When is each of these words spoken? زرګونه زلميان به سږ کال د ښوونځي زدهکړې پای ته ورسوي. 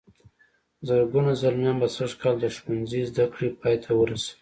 زرګونه 0.87 1.31
زلميان 1.41 1.75
به 1.81 1.87
سږ 1.95 2.11
کال 2.21 2.35
د 2.39 2.45
ښوونځي 2.55 3.01
زدهکړې 3.09 3.49
پای 3.59 3.75
ته 3.83 3.91
ورسوي. 3.99 4.33